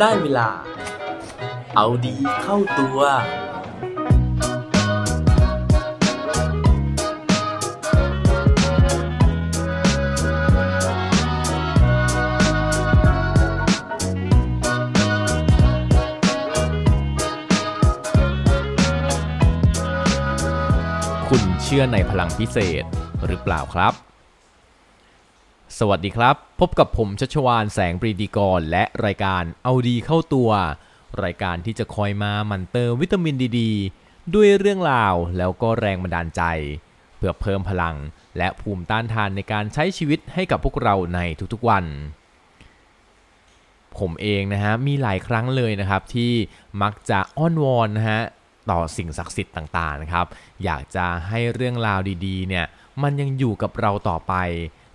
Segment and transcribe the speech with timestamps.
[0.00, 0.48] ได้เวลา
[1.76, 2.98] เอาดีเข้าตัว
[21.28, 22.84] คุณเชื่อในพลังพิเศษ
[23.26, 24.09] หรือเปล่าครับ
[25.82, 30.50] สวัสดีครับ พบกับผมชัชวานแสงปรีดีกร และรายการเอาดีเข้าตัว
[31.24, 33.60] รายการที่จะคอยมาหมั่นเติมวิตามินดีด
[34.34, 36.42] ด้วยเรื่องราวแล้วก็แรงบันดาลใจ
[37.16, 37.96] เพื่อเพิ่มพลัง
[38.38, 41.20] และภูมิต้านทานในการใช้ชีวิตให้กับพวกเราใน
[41.52, 41.84] ทุกๆวัน
[43.98, 46.32] ผมเองนะฮะมีหลายครั้งเลยนะครับที่
[46.82, 48.20] มักจะอ้อนวอนนะฮะ
[48.70, 50.26] ต่อสิ่งศักดิ์สิทธิ์ต่างๆนะครับ
[50.64, 52.66] อยากจะให้เรื่องราวดีๆเนี่ย
[53.02, 54.34] มันยังอยู่กับเราต่อไป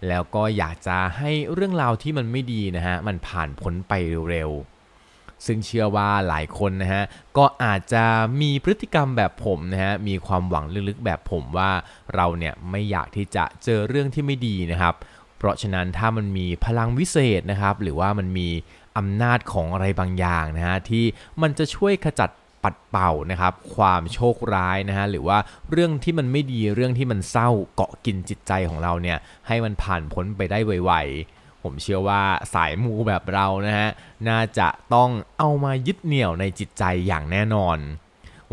[0.08, 3.94] แล้วก็อยากจะให้เรื่องราวที่มันไม่ดีนะฮะมันผ่านพ้นไป
[4.32, 7.04] เร็วๆ ซึ่งเชื่อว่าหลายคนนะฮะ
[7.38, 8.04] ก็อาจจะ
[8.42, 11.72] มีพฤติกรรมแบบผมนะฮะมีความหวังลึกๆแบบผมว่า
[12.16, 14.96] เราเนี่ยไม่อยากที่จะเจอเรื่องที่ไม่ดีนะครับ
[15.38, 18.50] เพราะฉะนั้นถ้ามันมีพลังวิเศษนะครับ หรือว่ามันมี
[18.98, 21.06] อำนาจของอะไรบางอย่างนะฮะที่
[21.42, 22.30] มันจะช่วยขจัด
[22.66, 25.38] ปัดเป่านะครับความโชคร้ายนะฮะหรือว่า
[25.72, 32.22] เรื่องที่มันไม่ดีเรื่องที่มันเศร้าเกาะกินจิตใจของเราเนี่ยให้มันผ่านพ้นไปได้ไวๆ ผมเชื่อว่า
[32.54, 33.88] สายมูแบบเรานะฮะ
[34.30, 37.80] น่าจะต้องเอามายึดเหนี่ยวในจิตใจอย่างแน่นอน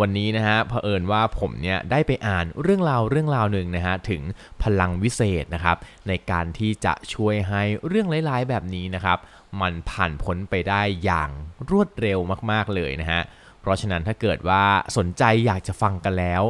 [0.01, 4.23] วันนี้นะฮะเผอิญว่าผมเนี่ยได้ไปอ่านเรื่องราวเรื่องราวหนึ่งนะฮะถึง
[4.63, 5.77] พลังวิเศษนะครับ
[6.09, 9.19] ในการที่จะช่วยให้เรื่องร้ายๆแบบนี้นะครับ
[9.61, 11.31] มันผ่านพ้นไปได้อย่าง
[11.71, 12.19] รวดเร็ว
[12.51, 13.23] มากๆเลยนะฮะ
[13.63, 14.65] เพราะฉะนั้นถ้าเกิดว่า
[14.97, 16.43] สนใจอยากจะฟังกันแล้ว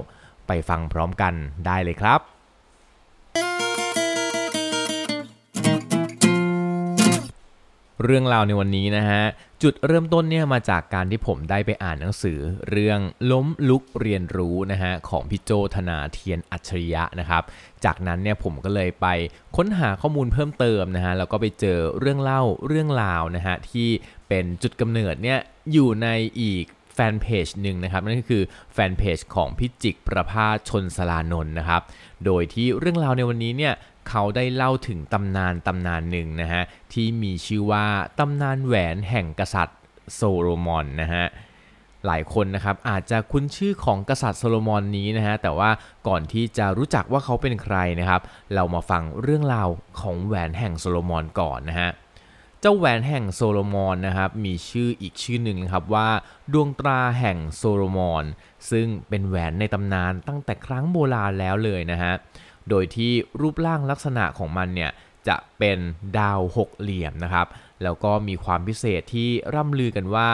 [0.46, 1.34] ไปฟังพร้อมกัน
[1.66, 2.20] ได้เลยครับ
[8.04, 9.22] เรื่องราวในวันนี้นะฮะ
[9.62, 12.38] จุดเริ่มต้นเนี่ยมาจากการที่ผมได้ไปอ่านหนังสือ
[12.70, 13.00] เรื่อง
[13.30, 17.42] ล้มลุกเรียนรู้นะฮะของพี่โจธนาเทียนอัจฉริยะนะครับ
[17.84, 19.06] จากนั้นเนี่ยผมก็เลยไป
[19.56, 23.88] ค้นหาข้อมูลเพิ่มเติมนะฮะแล้วก็ไปเจอเรื่องเล่าเรื่องราวนะฮะที่
[24.28, 25.38] เป็นจุดกำเนิดเนี่ย
[25.72, 26.08] อยู่ใน
[26.40, 28.42] อีก fan page หนึ่งนะครับนั่นก็คือ
[28.72, 31.82] fan page ของพี่จิกประภาส ชลศรานนท์นะครับ
[32.24, 33.74] โดยที่เรื่องราวในวันนี้เนี่ย
[34.08, 37.86] เขาได้เล่าถึงตำนานตำนานหนึ่งนะฮะที่มีชื่อว่า
[38.18, 39.78] ตำนานแหวนแห่งกษัตริย์
[40.14, 41.26] โซโลมอนนะฮะ
[42.06, 45.70] หลายคนนะครับอาจจะคุ้นชื่อของกษัตริย์โซโลมอนนี้นะฮะแต่ว่า
[46.08, 48.20] ก่อนที่จะรู้จักว่าเขาเป็นใครนะครับ
[48.54, 49.68] เรามาฟังเรื่องราว
[50.00, 51.90] ของแหวนแห่งโซโลมอนก่อนนะฮะ
[52.64, 56.08] เจ้าแหวนแห่งโซโลมอนนะครับมีชื่ออีกชื่อหนึ่งครับว่า
[56.52, 58.24] ดวงตราแห่งโซโลมอน
[58.70, 62.12] ซึ่งเป็นแหวนในตำนานตั้งแต่ครั้งโบราณแล้วเลยนะฮะ
[62.68, 64.90] โดยที่รูปร่างลักษณะของมันเนี่ย
[65.28, 65.78] จะเป็น
[66.18, 67.46] ดาวหกเหลี่ยมนะครับ
[67.82, 70.30] แล้วก็มีความพิเศษที่ร่ำลือกันว่า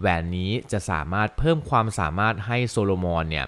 [0.00, 3.46] แหวนนี้จะสามารถเพิ่มความสามารถให้โซโลมอนเนี่ย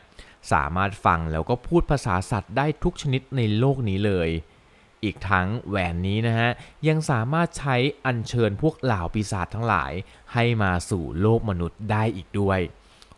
[0.53, 4.31] สามารถฟังแล้วก็พูดภาษาสัตว์ได้ทุกชนิดในโลกนี้เลย
[5.05, 6.51] อีกทั้งแหวนนี้นะฮะ
[6.89, 9.93] ยังสามารถใช้อัญเชิญพวกเหล่าปีศาจทั้งหลาย
[10.33, 12.59] ให้มาสู่โลกมนุษย์ได้อีกด้วย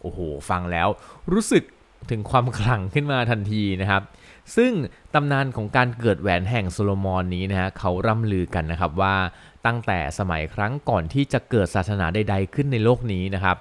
[0.01, 0.89] โอ้โห ฟังแล้ว
[1.33, 1.65] รู้สึก
[2.11, 4.03] ถึงความขลังขึ้นมาทันทีนะครับ
[4.57, 4.73] ซึ่ง
[5.15, 9.17] ตำนานของการเกิดแหวนแห่งโซโลมอนนี้นะฮะเขาร่ำลือกันนะครับว่า
[9.67, 13.57] ตั้งแต่สมัยครั้งก่อนที่จะเกิดศาสนาใด ๆ ขึ้นในโลกนี้นะครับ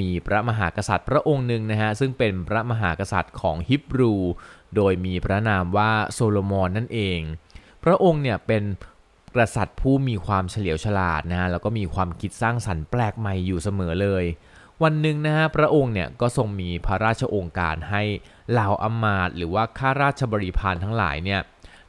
[0.00, 4.14] มีพระมหากษัตริย์พระองค์หนึ่งนะฮะซึ่งเป็นพระมหากษัตริย์ของฮิบรู
[4.76, 7.20] โดยมีพระนามว่าโซโลมอนนั่นเอง
[7.86, 8.62] พระองค์เนี่ยเป็น
[9.36, 14.24] กษัตริย์ผู้มีความเฉลียวฉลาดนะฮะแล้วก็มีความคิดสร้างสรรค์แปลกใหม่อยู่เสมอเลย
[14.82, 18.02] วันหนึ่งนะฮะพระองค์เนี่ยก็ทรงมีพระราชองค์การให้
[18.50, 21.40] เหล่าอมาตหรือว่าข้าราชบริพารทั้งหลายเนี่ย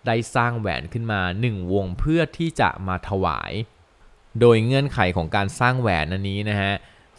[0.05, 3.51] ได้สร้างแหวนขึ้นมาหนึ่งวงเพื่อที่จะมาถวาย
[4.39, 6.73] โดยเงื่อนไขของการสร้างแหวนอันนี้นะฮะ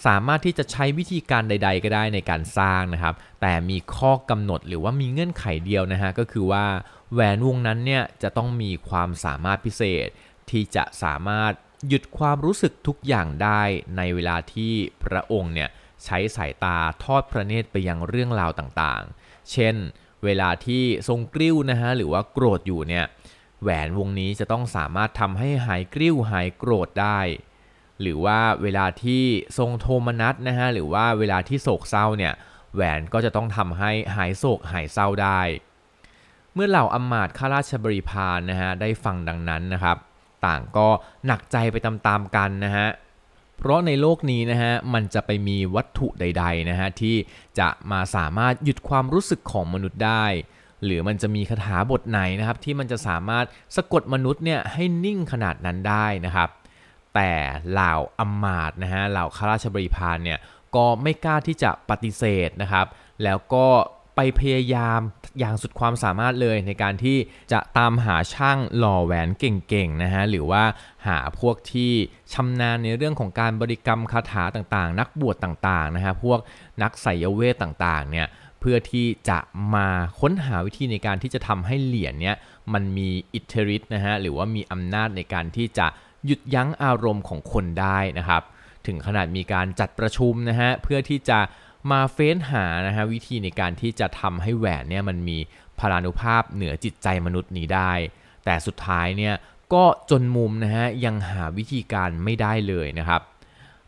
[0.07, 6.65] สามารถที่จะใช้วิธีการใด ๆ ก็ได้ในการสร้างนะครับ แต่มีข้อกำหนดหรือว่ามีเงื่อนไขเดียวนะฮะก็คือว่า
[7.13, 10.09] แหวนวงนั้นเนี่ยจะต้องมีความสามารถพิเศษ
[10.51, 11.53] ที่จะสามารถ
[11.89, 13.63] หยุดความรู้สึกทุกอย่างได้
[13.97, 14.73] ในเวลาที่
[15.05, 15.69] พระองค์เนี่ย
[16.05, 19.77] ใช้สายตาทอดพระเนตรไปยังเรื่องราวต่างๆ เช่น
[20.25, 23.05] เวลาที่ทรงกริ้วนะฮะหรือว่าโกรธอยู่เนี่ย
[23.63, 27.21] แหวนวงนี้จะต้องสามารถทำให้หายกริ้วหายโกรธได้
[28.01, 29.23] หรือว่าเวลาที่
[29.59, 32.33] ทรงโทมนัสนะฮะหรือว่าเวลาที่โศกเศร้าเนี่ย
[32.75, 35.41] แหวนก็จะต้องทำให้หายโศกหายเศร้าได้
[36.59, 39.97] มื่อเหล่าอมาตย์ข้าราชบริพารนะฮะได้ฟังดังนั้นนะครับ
[40.47, 40.89] ต่างก็
[41.27, 42.89] หนักใจไปตามๆกันนะฮะ
[43.57, 47.17] เพราะในโลกนี้นะฮะมันจะไปมีวัตถุใด ๆนะฮะที่
[47.59, 50.25] จะมาสามารถหยุดความรู้สึกของมนุษย์ได้
[50.85, 53.45] หรือมันจะมีคาถาบทไหนนะครับที่มันจะสามารถ
[53.77, 56.49] สะกดมนุษย์เนี่ยให้นิ่งขนาดนั้นได้นะครับ
[57.15, 57.33] แต่
[57.71, 60.39] เหล่าอมาตนะฮะเหล่าข้าราชบริพารเนี่ย
[60.77, 62.87] ก็ไม่กล้าที่จะปฏิเสธนะครับ
[63.25, 63.67] แล้วก็
[64.21, 65.01] ไปพยายาม
[65.39, 67.17] อย่างสุดความสามารถเลยในการที่
[67.53, 70.63] จะตามหาช่างหล่อแหวนเก่งๆนะฮะหรือว่า
[71.07, 71.93] หาพวกที่
[72.33, 76.39] ชำนาญในเรื่องของการบริกรรมคาถาต่างๆ นักบวชต่างๆนะฮะพวก
[76.83, 78.27] นักไสยเวทต่างๆเนี่ย
[78.61, 79.39] เพื่อที่จะ
[79.75, 79.89] มา
[80.21, 82.37] ค้นหาวิธีในการที่จะทำให้เหรียญเนี้ย
[82.73, 85.87] มันมีอิทธิฤทธิ์นะฮะหรือว่ามีอำนาจในการที่จะ
[86.27, 88.43] หยุดยั้งอารมณ์ของคนได้นะครับ
[88.87, 91.39] ถึงขนาดมีการจัดประชุมนะฮะเพื่อที่จะ
[91.91, 95.39] มาเฟ้นหานะฮะวิธีในการที่จะทำให้แหวนเนี่ยมันมี
[95.79, 97.93] พลานุภาพเหนือจิตใจมนุษย์นี้ได้
[98.45, 99.35] แต่สุดท้ายเนี่ย
[99.75, 103.21] ก็จนมุมนะฮะยังหาวิธีการไม่ได้เลยนะครับ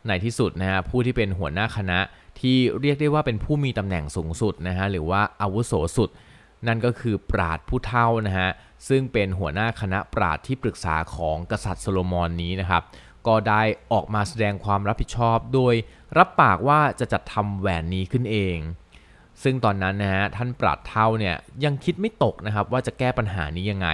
[0.07, 1.99] ในที่สุดนะฮะผู้ที่เป็นหัวหน้าคณะ
[2.39, 6.09] ที่เรียกได้ว่าเป็นผู้มีตำแหน่งสูงสุดนะฮะหรือว่าอาวุโสสุด
[6.67, 8.49] นั่นก็คือปราดผู้เท่านะฮะ
[8.87, 12.81] ซึ่งเป็นหัวหน้าคณะปราดที่ปรึกษาของกษัตริย์โซโลมอนนี้นะครับ
[13.27, 15.73] ก็ได้ออกมาแสดงความรับผิดชอบ โดย
[16.17, 18.57] รับปากว่าจะจัดทำแหวนนี้ขึ้นเอง
[19.43, 23.89] ซึ่งตอนนั้นนะฮะท่านปราดเท่าเนี่ยยังคิดไม่ตกนะครับว่าจะแก้ปัญหานี้ยังไง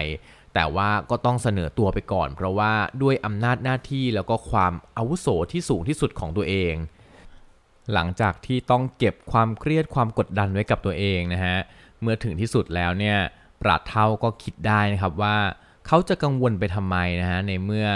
[0.53, 6.73] แต่ว่าก็ต้องเสนอตัวไปก่อน เพราะว่าด้วยอำนาจหน้าที่แล้วก็ความอาวุโสที่สูงที่สุดของตัวเอง
[7.93, 11.57] หลังจากที่ต้องเก็บความเครียดความกดดันไว้กับตัวเองนะฮะ
[12.01, 13.17] เมื่อถึงที่สุดแล้วเนี่ย
[13.61, 15.37] ปราดเท่าก็คิดได้นะครับว่า
[15.87, 17.87] เขาจะกังวลไปทำไมนะฮะในเมื่อ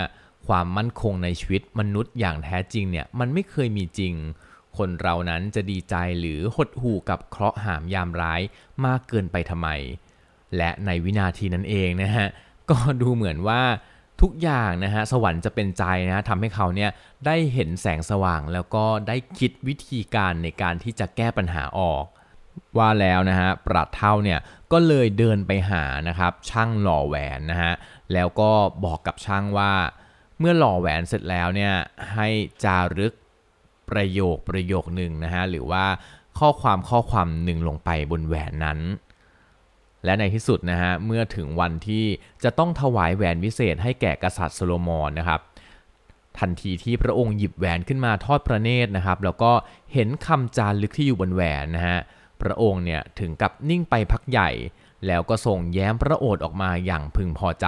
[0.51, 4.13] ความมั่นคงในชีวิตมนุษย์อย่างแท้จริงเนี่ยมันไม่เคยมีจริง
[4.77, 8.41] คนเรานั้นจะดีใจหรือหดหู่กับเคราะห์หามยามร้าย
[8.85, 9.69] มากเกินไปทำไม
[10.57, 12.27] และในวินาทีนั้นเองนะฮะ
[12.69, 13.61] ก็ดูเหมือนว่า
[14.21, 16.91] ทุกอย่างนะฮะสวรรค์จะเป็นใจนะฮะทำให้เขาเนี่ย
[17.25, 22.05] ได้เห็นแสงสว่างแล้วก็ได้คิดวิธีการในการที่จะแก้ปัญหาออก
[22.77, 24.39] ว่าแล้วนะฮะปราดเท่าเนี่ย
[24.71, 27.73] ก็เลยเดินไปหานะครับช่างหล่อแหวนนะฮะ
[28.13, 28.51] แล้วก็
[28.85, 29.73] บอกกับช่างว่า
[30.41, 31.73] เมื่อหล่อแหวนเสร็จแล้วเนี่ย
[32.13, 32.27] ให้
[32.63, 33.13] จารึก
[33.89, 35.85] ประโยคประโยคหนึ่งนะฮะหรือว่า
[36.39, 38.79] ข้อความข้อความหนึ่งลงไปบนแหวนนั้น
[40.05, 42.05] และในที่สุดนะฮะเมื่อถึงวันที่
[42.43, 45.39] จะต้องถวายแหวนวิเศษให้แก่กษัตริย์โซโลมอนนะครับ
[46.39, 49.51] ทันทีที่พระองค์หยิบแหวนขึ้นมาทอดพระเนตรนะครับ แล้วก็
[49.93, 51.99] เห็นคำจารึกที่อยู่บนแหวนนะฮะ
[52.41, 54.49] พระองค์เนี่ยถึงกับนิ่งไปพักใหญ่
[55.07, 57.67] แล้วก็ส่งแย้มพระโอษฐ์ออกมาอย่างพึงพอใจ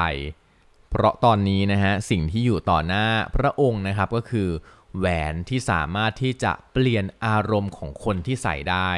[0.94, 3.06] เพราะตอนนี้นะฮะสิ่งที่อยู่ต่อหน้า
[3.36, 4.50] พระองค์นะครับก็คือ
[4.98, 8.92] แหวนที่สามารถที่จะเปลี่ยนอารมณ์ของคนที่ใส่ได้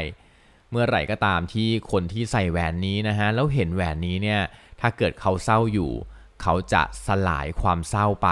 [0.71, 4.41] เมื่อไหร่ก็ตามที่คนที่ใส่แหวนนี้นะฮะแล้วเห็นแหวนนี้เนี่ย
[4.81, 5.91] ถ้าเกิดเขาเศร้าอยู่
[6.41, 8.29] เขาจะสลายความเศร้าไป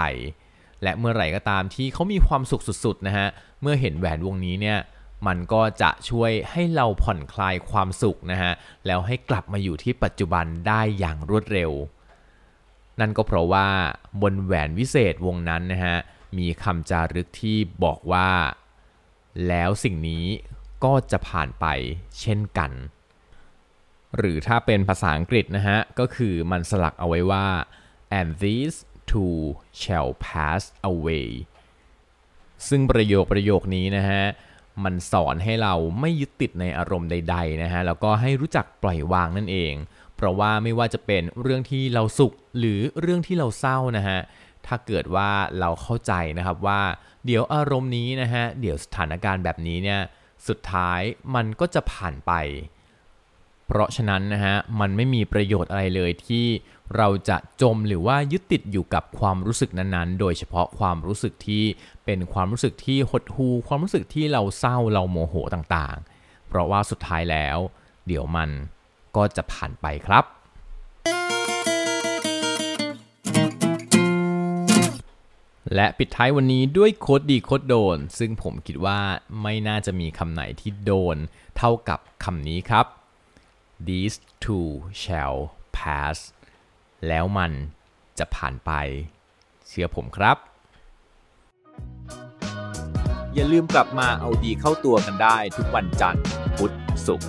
[0.82, 3.26] และเมื่อไหร่ก็ตามที่เขามีความสุขสุดๆนะฮะ
[3.62, 4.78] เมื่อเห็นแหวนวงนี้เนี่ย
[5.26, 8.52] มันก็จะช่วยให้เราผ่อนคลายความสุขนะฮะ
[8.86, 11.72] แล้วให้กลับมาอยู่ที่ปัจจุบันได้อย่างรวดเร็ว
[13.00, 13.68] นั่นก็เพราะว่า
[14.22, 15.96] บนแหวนวิเศษวงนั้นนะฮะ
[16.38, 18.30] มีคำจารึกที่บอกว่า
[19.48, 20.24] แล้วสิ่งนี้
[20.84, 21.66] ก็จะผ่านไป
[22.20, 22.72] เช่นกัน
[24.16, 27.46] หรือถ้าเป็นภาษาอังกฤษนะฮะก็คือมันสลักเอาไว้ว่า
[28.18, 28.78] and these
[29.10, 29.38] two
[29.80, 31.28] shall pass away
[32.68, 34.24] ซึ่งประโยคประโยคนี้นะฮะ
[34.84, 39.74] มันสอนให้เราไม่ยึดติดในอารมณ์ใด ๆนะฮะแล้วก็ให้รู้จักปล่อยวางนั่นเอง
[40.16, 44.20] เพราะว่าไม่ว่าจะเป็นเรื่องที่เราสุขหรือเรื่องที่เราเศร้านะฮะ
[44.66, 45.30] ถ้าเกิดว่า
[45.60, 46.82] เราเข้าใจนะครับว่า
[47.26, 50.00] เดี๋ยวอารมณ์นี้นะฮะเดี๋ยวสถานการณ์แบบนี้เนี่ย
[50.48, 51.00] สุดท้าย
[51.34, 52.32] มันก็จะผ่านไป
[53.66, 56.46] เพราะฉะนั้นนะฮะมันไม่มีประโยชน์อะไรเลยที่
[56.96, 61.64] เราจะจมหรือว่ายึดติดอยู่กับความรู้สึกนั้นๆ โดยเฉพาะความรู้สึกที่
[62.04, 67.58] เป็นความรู้สึกที่หดหู่ความรู้สึกที่เราเศร้าเราโมโหต่างๆ เพราะว่าสุดท้ายแล้ว
[68.06, 68.50] เดี๋ยวมัน
[69.16, 70.24] ก็จะผ่านไปครับ
[75.74, 79.00] และปิดท้ายวันนี้ด้วยโคดดีโคดโดน ซึ่งผมคิดว่า
[79.42, 81.16] ไม่น่าจะมีคำไหนที่โดน
[81.56, 82.86] เท่ากับคำนี้ครับ
[83.86, 84.68] these two
[85.02, 85.38] shall
[85.76, 86.16] pass
[87.08, 87.52] แล้วมัน
[88.18, 88.70] จะผ่านไป
[89.68, 90.36] เชื่อผมครับ
[93.34, 96.24] อย่าลืมกลับมาเอาดีเข้าตัวกันได้ทุกวันจันทร์
[96.56, 96.72] พุธ
[97.06, 97.28] ศุกร์